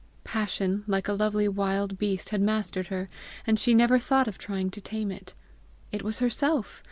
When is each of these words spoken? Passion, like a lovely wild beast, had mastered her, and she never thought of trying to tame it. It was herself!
Passion, 0.23 0.83
like 0.87 1.07
a 1.07 1.13
lovely 1.13 1.47
wild 1.47 1.99
beast, 1.99 2.29
had 2.29 2.41
mastered 2.41 2.87
her, 2.87 3.07
and 3.45 3.59
she 3.59 3.75
never 3.75 3.99
thought 3.99 4.27
of 4.27 4.39
trying 4.39 4.71
to 4.71 4.81
tame 4.81 5.11
it. 5.11 5.35
It 5.91 6.01
was 6.01 6.17
herself! 6.17 6.79